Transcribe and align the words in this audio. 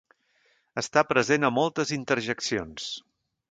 Està 0.81 1.03
present 1.09 1.45
a 1.49 1.53
moltes 1.59 1.93
interjeccions. 1.99 2.91